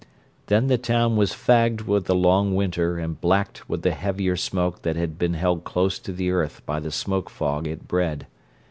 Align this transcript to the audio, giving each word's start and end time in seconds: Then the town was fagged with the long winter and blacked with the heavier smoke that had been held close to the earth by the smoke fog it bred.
Then 0.47 0.65
the 0.65 0.79
town 0.79 1.15
was 1.15 1.31
fagged 1.31 1.81
with 1.83 2.05
the 2.05 2.15
long 2.15 2.55
winter 2.55 2.97
and 2.97 3.21
blacked 3.21 3.69
with 3.69 3.83
the 3.83 3.91
heavier 3.91 4.35
smoke 4.35 4.81
that 4.81 4.95
had 4.95 5.19
been 5.19 5.35
held 5.35 5.63
close 5.63 5.99
to 5.99 6.11
the 6.11 6.31
earth 6.31 6.65
by 6.65 6.79
the 6.79 6.89
smoke 6.91 7.29
fog 7.29 7.67
it 7.67 7.87
bred. 7.87 8.25